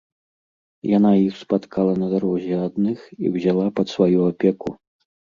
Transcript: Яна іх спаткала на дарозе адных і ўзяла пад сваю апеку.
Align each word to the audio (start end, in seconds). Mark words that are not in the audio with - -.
Яна 0.97 1.09
іх 1.23 1.33
спаткала 1.41 1.91
на 2.03 2.07
дарозе 2.13 2.55
адных 2.67 3.03
і 3.25 3.33
ўзяла 3.35 3.67
пад 3.81 3.87
сваю 3.93 4.19
апеку. 4.31 4.69